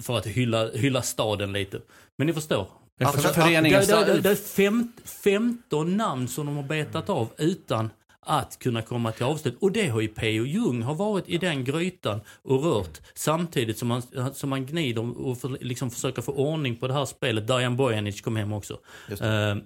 [0.00, 1.80] För att hylla, hylla staden lite.
[2.18, 2.68] Men ni förstår.
[2.98, 3.80] För- Alltså, Föreningen...
[3.80, 7.90] Det, det, det, det är fem, 15 namn som de har betat av utan
[8.26, 9.56] att kunna komma till avslut.
[9.60, 10.44] Och det har ju P.O.
[10.44, 14.02] Jung har varit i den grytan och rört samtidigt som man,
[14.34, 17.46] som man gnider och för, liksom försöker få ordning på det här spelet.
[17.46, 18.80] Dajan Bojanic kom hem också.
[19.20, 19.56] Eh,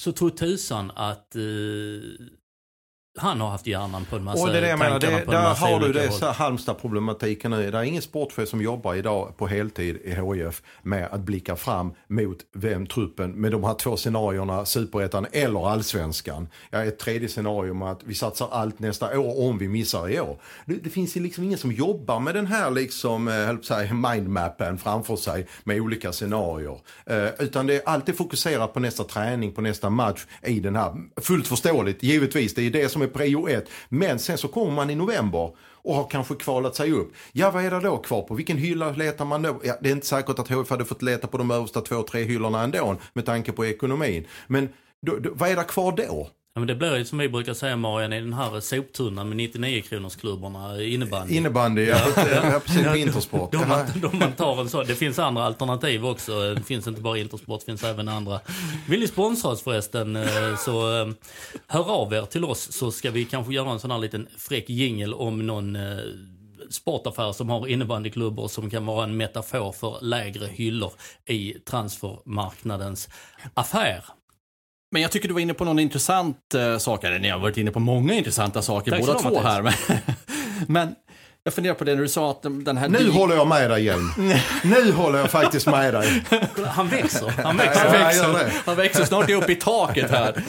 [0.00, 1.42] så tror tusan att eh,
[3.18, 5.54] han har haft hjärnan på en massa Och det är det jag menar, det, där
[5.54, 7.70] har du det Halmstad-problematiken nu.
[7.70, 11.92] Det är ingen sportchef som jobbar idag på heltid i HIF med att blicka fram
[12.08, 16.48] mot vem truppen med de här två scenarierna, superettan eller allsvenskan.
[16.70, 20.20] Ja, ett tredje scenario med att vi satsar allt nästa år om vi missar i
[20.20, 20.40] år.
[20.66, 24.78] Det, det finns ju liksom ingen som jobbar med den här liksom, eh, säga, mindmappen
[24.78, 26.78] framför sig med olika scenarier.
[27.06, 30.94] Eh, utan det är alltid fokuserat på nästa träning, på nästa match i den här.
[31.20, 32.54] Fullt förståeligt, givetvis.
[32.54, 33.68] Det är det som är prio ett.
[33.88, 37.12] Men sen så kommer man i november och har kanske kvalat sig upp.
[37.32, 38.34] Ja, vad är det då kvar på?
[38.34, 39.60] Vilken hylla letar man då?
[39.64, 42.22] Ja, det är inte säkert att HF hade fått leta på de översta två, tre
[42.22, 44.26] hyllorna ändå med tanke på ekonomin.
[44.46, 44.68] Men
[45.06, 46.28] då, då, vad är det kvar då?
[46.54, 49.36] Ja, men det blir ju som vi brukar säga Marian i den här soptunnan med
[49.36, 51.34] 99 kronors klubborna innebandy.
[51.36, 53.52] Innebandy, ja, ja precis, på Intersport.
[53.52, 53.66] Då Ja.
[53.66, 54.86] man, då man tar en sån.
[54.86, 56.54] Det finns andra alternativ också.
[56.54, 58.40] Det finns inte bara Intersport, det finns även andra.
[58.88, 61.08] Vill ni sponsra oss förresten eh, så eh,
[61.66, 64.70] hör av er till oss så ska vi kanske göra en sån här liten fräck
[64.70, 65.98] jingel om någon eh,
[66.70, 70.92] sportaffär som har innebandyklubbor som kan vara en metafor för lägre hyllor
[71.26, 73.08] i transfermarknadens
[73.54, 74.04] affär.
[74.90, 77.04] Men jag tycker du var inne på någon intressant uh, sak.
[77.04, 79.44] Eller ni har varit inne på många intressanta saker, Tack båda två mycket.
[79.44, 79.62] här.
[79.62, 79.72] Men,
[80.66, 80.94] men
[81.44, 82.88] jag funderar på det när du sa att den här...
[82.88, 84.12] Nu håller jag med dig Hjelm.
[84.64, 86.24] Nu håller jag faktiskt med dig.
[86.66, 87.94] Han växer, han växer.
[87.94, 88.52] jag gör det.
[88.66, 90.44] Han växer snart upp i taket här.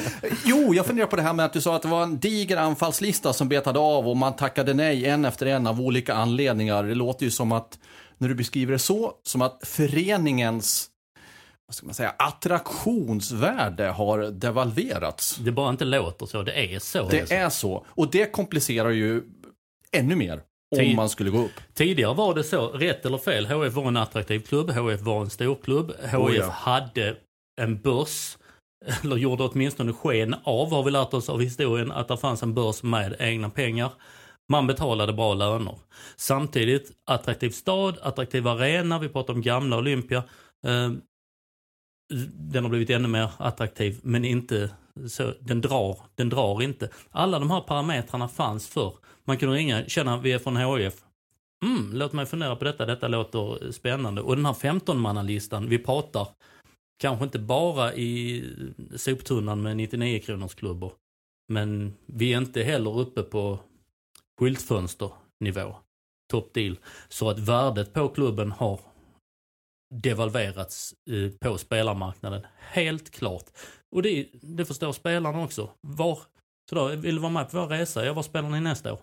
[0.45, 2.57] Jo, jag funderar på det här med att du sa att det var en diger
[2.57, 6.83] anfallslista som betade av och man tackade nej en efter en av olika anledningar.
[6.83, 7.79] Det låter ju som att,
[8.17, 10.87] när du beskriver det så, som att föreningens
[11.71, 15.35] vad ska man säga, attraktionsvärde har devalverats.
[15.35, 17.07] Det bara inte låter så, det är så.
[17.09, 17.85] Det är så.
[17.87, 19.23] Och det komplicerar ju
[19.91, 20.41] ännu mer
[20.79, 21.51] om man skulle gå upp.
[21.73, 25.29] Tidigare var det så, rätt eller fel, HF var en attraktiv klubb, HF var en
[25.29, 26.49] stor klubb, HF Oh ja.
[26.49, 27.15] hade
[27.61, 28.37] en börs,
[29.03, 32.53] eller gjorde åtminstone sken av, har vi lärt oss av historien, att det fanns en
[32.53, 33.91] börs med egna pengar.
[34.49, 35.75] Man betalade bra löner.
[36.15, 40.23] Samtidigt, attraktiv stad, attraktiv arena, vi pratar om gamla Olympia.
[42.33, 44.69] Den har blivit ännu mer attraktiv, men inte
[45.07, 46.89] så, den drar, den drar inte.
[47.11, 48.93] Alla de här parametrarna fanns för.
[49.25, 50.93] Man kunde ringa, känna vi är från HIF.
[51.65, 54.21] Mm, låt mig fundera på detta, detta låter spännande.
[54.21, 56.27] Och den här 15-mannalistan, vi pratar
[56.99, 58.43] kanske inte bara i
[58.95, 60.91] soptunnan med 99 kronors klubbor.
[61.47, 63.59] Men vi är inte heller uppe på
[64.39, 65.75] skyltfönsternivå,
[66.31, 66.77] top deal.
[67.09, 68.79] Så att värdet på klubben har
[69.91, 72.41] devalverats eh, på spelarmarknaden.
[72.71, 73.45] Helt klart.
[73.91, 75.69] Och det, det förstår spelarna också.
[75.81, 76.19] Var,
[76.69, 78.05] så då, vill du vara med på vår resa?
[78.05, 78.99] Ja, var spelar ni nästa år?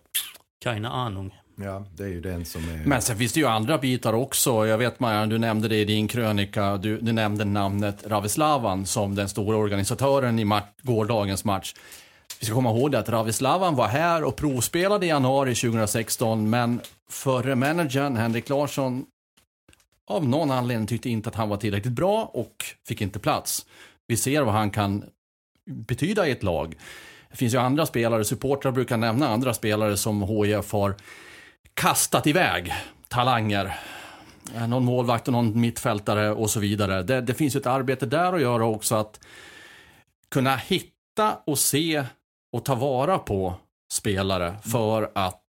[0.64, 1.34] Keine Ahnung.
[1.56, 2.86] Ja, det är ju den som är...
[2.86, 4.66] Men sen finns det ju andra bitar också.
[4.66, 6.76] Jag vet Marianne, du nämnde det i din krönika.
[6.76, 11.74] Du, du nämnde namnet Ravislavan som den stora organisatören i match, gårdagens match.
[12.40, 16.80] Vi ska komma ihåg det att Ravislavan var här och provspelade i januari 2016 men
[17.10, 19.04] förre managern Henrik Larsson
[20.08, 23.66] av någon anledning tyckte inte att han var tillräckligt bra och fick inte plats.
[24.06, 25.04] Vi ser vad han kan
[25.66, 26.76] betyda i ett lag.
[27.30, 30.94] Det finns ju andra spelare, supportrar brukar nämna andra spelare som HIF har
[31.74, 32.72] kastat iväg,
[33.08, 33.78] talanger.
[34.54, 37.02] Eh, någon målvakt och någon mittfältare och så vidare.
[37.02, 39.20] Det, det finns ju ett arbete där att göra också att
[40.30, 42.04] kunna hitta och se
[42.52, 43.54] och ta vara på
[43.92, 45.47] spelare för att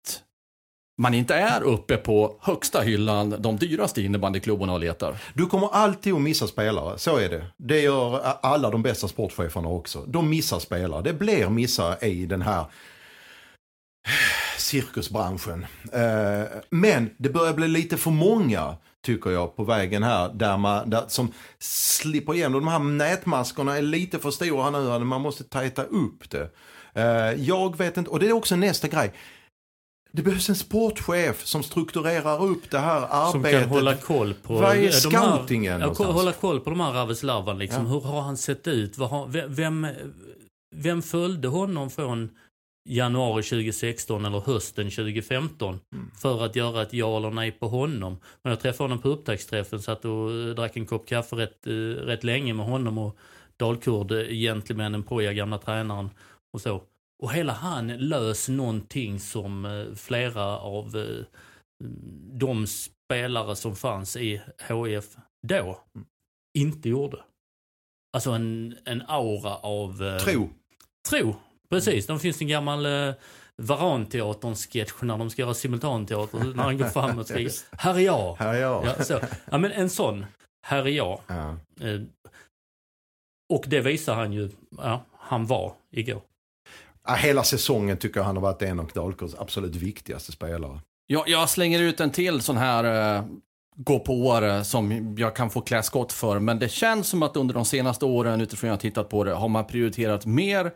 [0.98, 5.18] man inte är uppe på högsta hyllan, de dyraste innebandyklubborna och letar.
[5.34, 7.46] Du kommer alltid att missa spelare, så är det.
[7.58, 10.06] Det gör alla de bästa sportcheferna också.
[10.08, 11.02] De missar spelare.
[11.02, 12.66] Det blir missar i den här
[14.58, 15.66] cirkusbranschen.
[15.94, 20.30] Eh, men det börjar bli lite för många, tycker jag, på vägen här.
[20.34, 22.66] Där man, där, som slipper igenom.
[22.66, 25.06] De här nätmaskorna är lite för stora nu.
[25.06, 26.50] Man måste tajta upp det.
[26.94, 29.12] Eh, jag vet inte, och det är också nästa grej.
[30.18, 33.32] Det behövs en sportchef som strukturerar upp det här arbetet.
[33.32, 34.54] Som kan hålla koll på...
[34.54, 34.76] Vad är
[35.10, 37.86] de här- scoutingen Ja, hålla koll på de här Raveslavan liksom.
[37.86, 38.98] Hur har han sett ut?
[38.98, 39.88] Har, ve- vem,
[40.76, 42.30] vem följde honom från
[42.90, 46.12] januari 2016 eller hösten 2015 Mm.
[46.22, 48.18] för att göra ett ja eller nej på honom?
[48.44, 51.72] När jag träffade honom på upptaktsträffen satt och eh, drack en kopp kaffe rätt, eh,
[52.06, 53.18] rätt länge med honom och
[53.58, 56.10] Dalkurd, eh, gentlemännen Poja, gamla tränaren
[56.54, 56.82] och så.
[57.24, 61.26] Och hela han lös någonting som eh, flera av eh,
[62.34, 65.80] de spelare som fanns i HIF då
[66.58, 67.24] inte gjorde.
[68.14, 70.04] Alltså en, en aura av...
[70.04, 70.50] eh, Tro.
[71.10, 71.36] Tro,
[71.70, 72.08] precis.
[72.08, 72.88] Det finns en gammal
[73.62, 76.40] Varanteatern-sketch när de ska göra simultanteater.
[76.56, 78.36] när han går fram och skriker Här är jag.
[78.40, 78.86] Här är jag.
[78.86, 79.20] Ja, så.
[79.52, 80.26] ja, men en sån.
[80.68, 81.22] Här är jag.
[81.28, 81.56] Ja.
[83.54, 86.22] Och det visar han ju, ja, han var igår.
[87.08, 90.80] Ja, Hela säsongen tycker jag han har varit en av Dalkurds absolut viktigaste spelare.
[91.08, 93.24] Jag, jag slänger ut en till sån här eh,
[93.76, 96.40] gå på som jag kan få klä skott för.
[96.40, 99.34] Men det känns som att under de senaste åren, utifrån jag har tittat på det,
[99.34, 100.72] har man prioriterat mer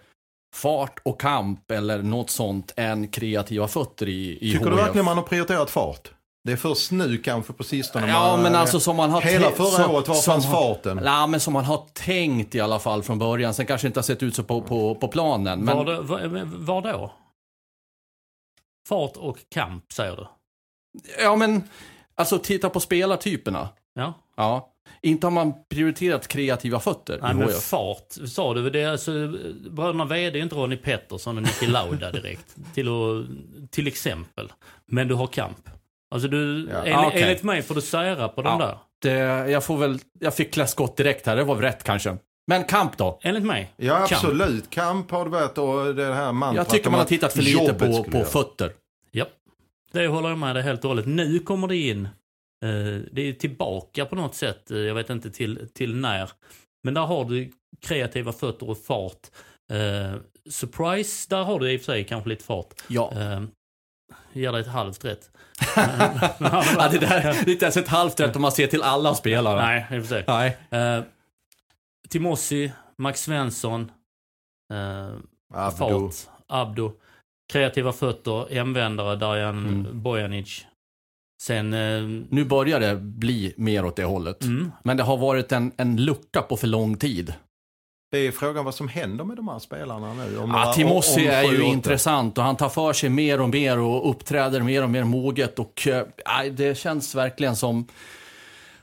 [0.56, 4.82] fart och kamp eller något sånt än kreativa fötter i, i Tycker du HIF.
[4.86, 6.12] verkligen man har prioriterat fart?
[6.44, 9.52] Det är först nu kanske på sistone Ja, man, men alltså som man har Hela
[9.52, 11.02] förra som- året var fanns farten.
[11.04, 13.54] Ja, men som man har tänkt i alla fall från början.
[13.54, 15.60] Sen kanske inte har sett ut så på, på, på planen.
[15.60, 17.14] Men Var, det, var, var då?
[18.90, 20.28] Fart och kamp, säger du?
[21.24, 21.64] Ja, men
[22.16, 23.70] alltså titta på spelartyperna.
[23.94, 24.14] Ja.
[24.38, 24.68] Ja.
[25.02, 28.70] Inte har man prioriterat kreativa fötter Nej, i men fart, sa du?
[28.70, 29.12] Det är alltså,
[29.72, 32.56] bröderna Wede är inte Ronnie Pettersson och Niki Lauda direkt.
[32.74, 34.52] till, att, till exempel.
[34.86, 35.70] Men du har kamp.
[36.12, 36.78] Alltså du, Ja.
[36.78, 37.22] enligt, Ah, okej.
[37.22, 38.58] enligt mig får du sära på den Ja.
[38.66, 38.78] där.
[39.02, 42.18] Det, jag får väl, jag fick klä skott direkt här, det var väl rätt kanske.
[42.48, 43.20] Men kamp då?
[43.24, 43.74] Enligt mig.
[43.78, 44.12] Ja, Kamp.
[44.12, 44.70] absolut.
[44.70, 47.74] Kamp har det varit och det här mantrat Jag tycker man har tittat för lite
[47.74, 48.72] på, på fötter.
[49.12, 49.26] Ja,
[49.92, 51.06] det håller jag med dig helt och hållet.
[51.06, 52.06] Nu kommer det in,
[52.66, 56.30] eh, det är tillbaka på något sätt, eh, jag vet inte till, till när.
[56.84, 59.28] Men där har du kreativa fötter och fart.
[59.74, 60.20] Eh,
[60.50, 62.68] surprise, där har du i och för sig kanske lite fart.
[62.88, 63.12] Ja.
[63.16, 63.42] Eh,
[64.34, 65.30] ger dig ett halvt rätt.
[65.76, 69.16] ja, det där det är inte ens ett halvt rätt om man ser till alla
[69.16, 69.62] spelare.
[69.62, 70.24] Nej, i och för sig.
[70.28, 70.58] Nej.
[70.82, 71.04] Eh,
[72.10, 73.92] Timossi, Max Svensson,
[74.74, 75.10] eh,
[75.54, 76.10] Abdo.
[76.10, 76.16] fart,
[76.48, 76.92] Abdo.
[77.54, 80.02] Kreativa fötter, hemvändare, Dajan Mm.
[80.04, 80.66] Bojanic.
[81.44, 84.44] Sen, eh, Nu börjar det bli mer åt det hållet.
[84.44, 87.34] mm, Men det har varit en, en lucka på för lång tid.
[88.12, 90.38] Det är frågan vad som händer med de här spelarna nu.
[90.38, 94.10] Om Ja, Timossi är ju intressant och han tar för sig mer och mer och
[94.10, 95.60] uppträder mer och mer moget.
[95.60, 95.88] Och
[96.26, 97.88] nej, det känns verkligen som...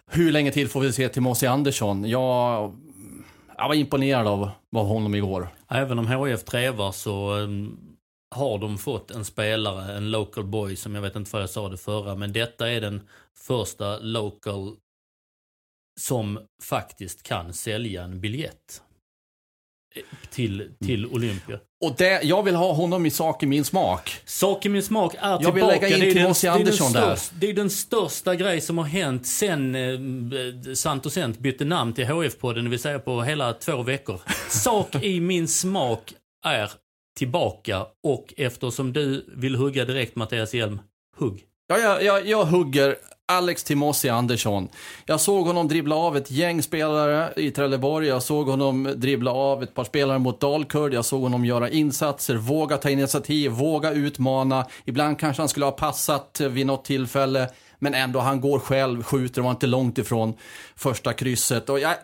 [0.07, 2.09] Hur länge till får vi se Timossi Andersson?
[2.09, 2.77] Jag,
[3.57, 5.49] jag var imponerad av, av honom igår.
[5.69, 7.79] Även om HIF trevar så um,
[8.35, 11.69] har de fått en spelare, en local boy, som jag vet inte vad jag sa
[11.69, 13.09] det förra, men detta är den
[13.47, 14.77] första local
[16.01, 18.83] som faktiskt kan sälja en biljett
[20.31, 21.59] till, till Olympia.
[21.85, 24.17] Och det, jag vill ha honom i sak i min smak.
[24.25, 25.55] Sak i min smak är Jag tillbaka.
[25.55, 27.01] vill lägga in den, Timothy den Andersson där.
[27.17, 31.65] största- Det är den största grej som har hänt sen eh, Sant och Sent bytte
[31.65, 34.21] namn till HF-podden, det vill säga på hela två veckor.
[34.51, 36.15] Sak i min smak
[36.47, 36.71] är
[37.19, 40.81] tillbaka och eftersom du vill hugga direkt Mattias Hjelm,
[41.17, 41.45] hugg.
[41.69, 42.97] Ja, jag, jag, jag hugger
[43.29, 44.69] Alex Timossi Andersson.
[45.07, 48.07] Jag såg honom dribbla av ett gäng spelare i Trelleborg.
[48.09, 50.95] Jag såg honom dribbla av ett par spelare mot Dalkurd.
[50.95, 54.67] Jag såg honom göra insatser, våga ta initiativ, våga utmana.
[54.85, 57.49] Ibland kanske han skulle ha passat vid något tillfälle.
[57.79, 60.35] Men ändå, han går själv, skjuter, och var inte långt ifrån
[60.77, 61.69] första krysset.
[61.69, 61.95] Och jag,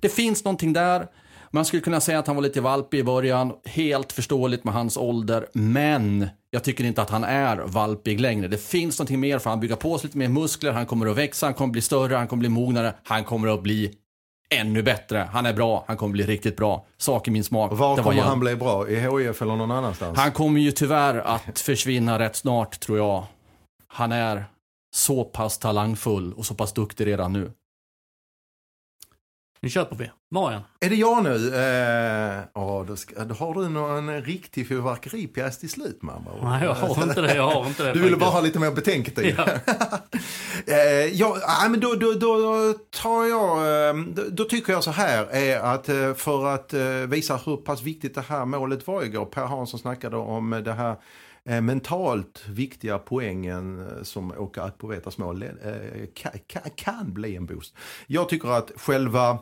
[0.00, 1.06] det finns någonting där.
[1.50, 4.96] Man skulle kunna säga att han var lite valpig i början, helt förståeligt med hans
[4.96, 8.48] ålder, men jag tycker inte att han är valpig längre.
[8.48, 11.16] Det finns någonting mer för han bygger på sig lite mer muskler, han kommer att
[11.16, 13.94] växa, han kommer att bli större, han kommer att bli mognare, han kommer att bli
[14.54, 15.28] ännu bättre.
[15.32, 16.86] Han är bra, han kommer bli riktigt bra.
[16.96, 17.72] Sak i min smak.
[17.72, 18.88] Och var kommer jävligt- han bli bra?
[18.88, 20.18] I HIF eller någon annanstans?
[20.18, 23.24] Han kommer ju tyvärr att försvinna rätt snart, tror jag.
[23.86, 24.44] Han är
[24.94, 27.50] så pass talangfull och så pass duktig redan nu.
[29.62, 30.10] Nu köper vi.
[30.30, 30.62] Marian.
[30.80, 31.54] Är det jag nu?
[31.54, 36.30] Eh, ja, då, ska, då har du någon riktig fyrverkeripjäs till slut mamma.
[36.42, 37.34] Nej, jag har inte det.
[37.34, 39.34] Jag har inte det Du ville bara ha lite mer betänketid.
[39.38, 39.46] Ja.
[40.74, 41.36] eh, ja,
[41.70, 45.88] men då, då, då tar jag, eh, då, då tycker jag så här är att
[45.88, 49.24] eh, för att eh, visa hur pass viktigt det här målet var igår.
[49.24, 50.96] Per Hansson snackade om det här
[51.60, 55.48] mentalt viktiga poängen som Åke Apovetas mål eh,
[56.14, 57.74] kan, kan, kan bli en boost.
[58.06, 59.38] Jag tycker att själva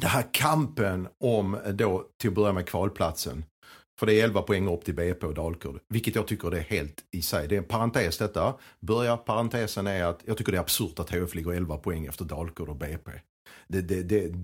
[0.00, 3.44] den här kampen om då till att börja med kvalplatsen.
[3.98, 5.80] För det är 11 poäng upp till BP och Dalkurd.
[5.88, 7.48] Vilket jag tycker det är helt i sig.
[7.48, 8.54] Det är en parentes detta.
[8.80, 12.24] Börja parentesen är att jag tycker det är absurt att HF ligger 11 poäng efter
[12.24, 13.10] Dalkurd och BP.
[13.68, 14.34] Det, det, det,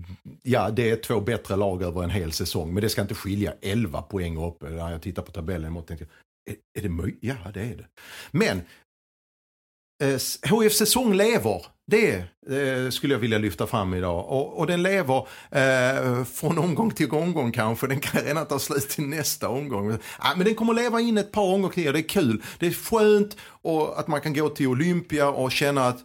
[0.43, 2.73] ja, det är två bättre lag över en hel säsong.
[2.73, 4.61] Men det ska inte skilja 11 poäng upp.
[4.61, 6.07] När jag tittar på tabellen och tänker,
[6.49, 7.19] är, är det möjligt?
[7.21, 7.87] Ja, det är det.
[8.31, 8.61] Men
[10.01, 11.65] eh, HF säsong lever.
[11.87, 12.13] Det
[12.49, 14.25] eh, skulle jag vilja lyfta fram idag.
[14.25, 17.87] Och, och den lever eh, från omgång till omgång kanske.
[17.87, 19.87] Den kan redan ta slut till nästa omgång.
[19.87, 21.93] Men, ah, men den kommer leva in ett par omgångar till.
[21.93, 22.43] Det är kul.
[22.59, 25.99] Det är skönt och att man kan gå till Olympia och känna att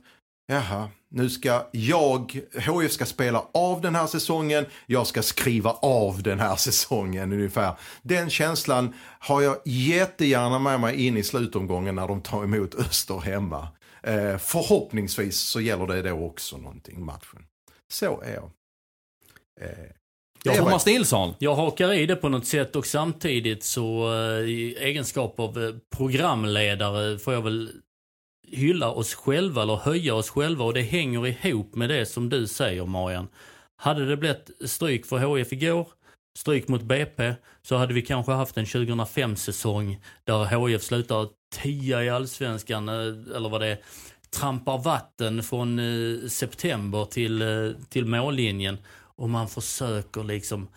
[0.52, 6.22] Jaha, nu ska jag, HF ska spela av den här säsongen, jag ska skriva av
[6.22, 7.74] den här säsongen ungefär.
[8.02, 13.20] Den känslan har jag jättegärna med mig in i slutomgången när de tar emot Öster
[13.20, 13.68] hemma.
[14.02, 17.46] Eh, förhoppningsvis så gäller det då också någonting matchen.
[17.92, 18.50] Så är jag.
[19.60, 19.90] Eh,
[20.44, 21.34] är Thomas Nilsson.
[21.38, 25.74] Jag hakar i det på något sätt och samtidigt så eh, i egenskap av eh,
[25.96, 27.70] programledare får jag väl
[28.48, 32.46] hylla oss själva eller höja oss själva och det hänger ihop med det som du
[32.46, 33.28] säger Marian.
[33.76, 35.88] Hade det blivit stryk för HIF igår,
[36.38, 42.08] stryk mot BP, så hade vi kanske haft en 2005-säsong där HIF slutar 10 i
[42.08, 43.78] allsvenskan, eh, eller vad det är,
[44.30, 48.78] trampar vatten från eh, september till, eh, till mållinjen
[49.16, 50.68] och man försöker liksom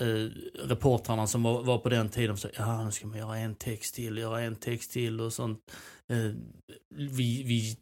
[0.00, 0.30] eh,
[0.68, 3.94] reportrarna som var, var på den tiden sa ja nu ska man göra en text
[3.94, 5.58] till, göra en text till och sånt.
[6.08, 6.30] Eh,
[6.94, 7.76] vi, vi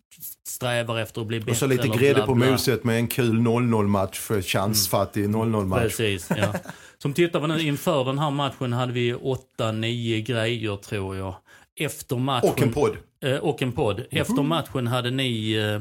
[0.46, 1.50] strävar efter att bli bättre.
[1.50, 5.82] Och så lite grädde på moset med en kul 0-0 match för chansfattig 0-0 match.
[5.82, 6.54] Precis, ja.
[6.98, 11.34] Som tittar vi nu inför den här matchen hade vi 8-9 grejer tror jag.
[11.78, 12.50] Efter matchen...
[12.50, 12.96] Och en podd.
[13.24, 14.06] Eh, och en podd.
[14.10, 15.74] Efter matchen hade ni eh,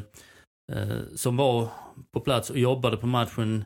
[0.78, 1.70] eh, som var
[2.14, 3.66] på plats och jobbade på matchen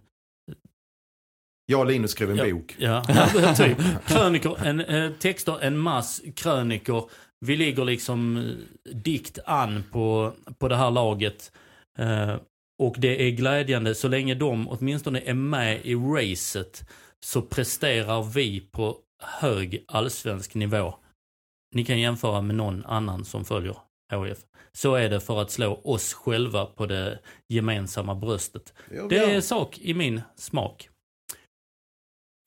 [1.65, 2.53] Jag och Linus skrev en Ja.
[2.53, 2.75] bok.
[2.79, 3.03] Ja,
[3.57, 3.77] typ.
[4.07, 7.09] Krönikor, en, texter, en mass krönikor.
[7.45, 8.51] Vi ligger liksom
[8.93, 11.51] dikt an på, på det här laget.
[11.99, 12.35] Eh,
[12.83, 16.89] och det är glädjande, så länge de åtminstone är med i racet
[17.25, 20.93] så presterar vi på hög allsvensk nivå.
[21.71, 23.75] Ni kan jämföra med någon annan som följer
[24.11, 24.45] HIF.
[24.71, 28.73] Så är det för att slå oss själva på det gemensamma bröstet.
[29.09, 30.89] Det är sak i min smak.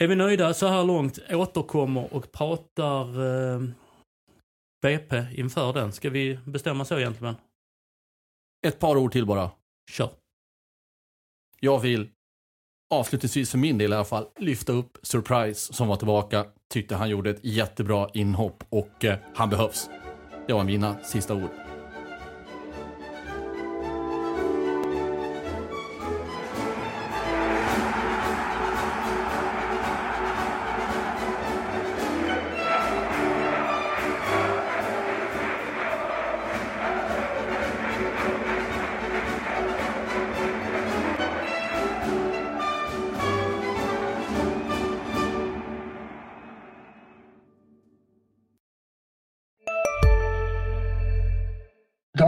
[0.03, 3.63] Är vi nöjda så här långt, återkommer och pratar eh,
[4.83, 5.93] BP inför den.
[5.93, 7.37] Ska vi bestämma så egentligen?
[8.67, 9.51] Ett par ord till bara.
[9.91, 10.11] Kör.
[11.61, 12.11] Jag vill
[12.91, 16.45] avslutningsvis för min del i alla fall lyfta upp Surprise som var tillbaka.
[16.73, 19.91] Tyckte han gjorde ett jättebra inhopp och eh, han behövs.
[20.47, 21.74] Det var mina sista ord.